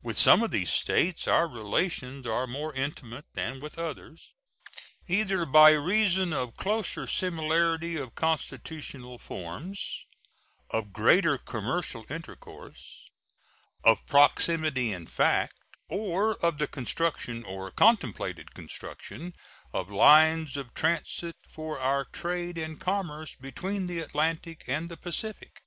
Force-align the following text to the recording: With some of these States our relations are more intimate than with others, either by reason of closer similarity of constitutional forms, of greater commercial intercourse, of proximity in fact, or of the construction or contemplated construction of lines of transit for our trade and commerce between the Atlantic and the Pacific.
With 0.00 0.16
some 0.16 0.44
of 0.44 0.52
these 0.52 0.70
States 0.70 1.26
our 1.26 1.48
relations 1.48 2.24
are 2.24 2.46
more 2.46 2.72
intimate 2.74 3.24
than 3.34 3.58
with 3.58 3.76
others, 3.80 4.32
either 5.08 5.44
by 5.44 5.72
reason 5.72 6.32
of 6.32 6.54
closer 6.56 7.08
similarity 7.08 7.96
of 7.96 8.14
constitutional 8.14 9.18
forms, 9.18 10.06
of 10.70 10.92
greater 10.92 11.36
commercial 11.36 12.06
intercourse, 12.08 13.10
of 13.82 14.06
proximity 14.06 14.92
in 14.92 15.08
fact, 15.08 15.56
or 15.88 16.36
of 16.36 16.58
the 16.58 16.68
construction 16.68 17.42
or 17.42 17.72
contemplated 17.72 18.54
construction 18.54 19.34
of 19.72 19.90
lines 19.90 20.56
of 20.56 20.74
transit 20.74 21.34
for 21.50 21.80
our 21.80 22.04
trade 22.04 22.56
and 22.56 22.80
commerce 22.80 23.34
between 23.34 23.86
the 23.86 23.98
Atlantic 23.98 24.62
and 24.68 24.88
the 24.88 24.96
Pacific. 24.96 25.60